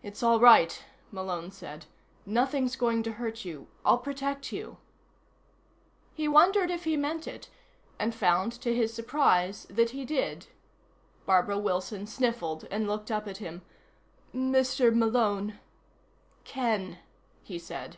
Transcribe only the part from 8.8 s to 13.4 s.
surprise, that he did. Barbara Wilson sniffled and looked up at